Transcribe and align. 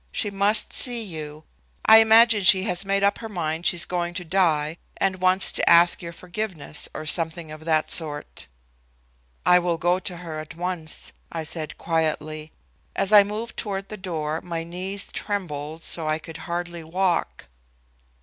She 0.11 0.31
must 0.31 0.73
see 0.73 1.03
you. 1.03 1.43
I 1.85 1.97
imagine 1.97 2.41
she 2.43 2.63
has 2.63 2.83
made 2.83 3.03
up 3.03 3.19
her 3.19 3.29
mind 3.29 3.67
she's 3.67 3.85
going 3.85 4.15
to 4.15 4.25
die 4.25 4.77
and 4.97 5.21
wants 5.21 5.51
to 5.51 5.69
ask 5.69 6.01
your 6.01 6.11
forgiveness 6.11 6.89
or 6.95 7.05
something 7.05 7.51
of 7.51 7.65
that 7.65 7.91
sort." 7.91 8.47
"I 9.45 9.59
will 9.59 9.77
go 9.77 9.99
to 9.99 10.17
her 10.17 10.39
at 10.39 10.55
once," 10.55 11.11
I 11.31 11.43
said 11.43 11.77
quietly. 11.77 12.51
As 12.95 13.13
I 13.13 13.21
moved 13.23 13.57
toward 13.57 13.89
the 13.89 13.95
door 13.95 14.41
my 14.41 14.63
knees 14.63 15.11
trembled 15.11 15.83
so 15.83 16.07
I 16.07 16.17
could 16.17 16.37
hardly 16.49 16.83
walk. 16.83 17.45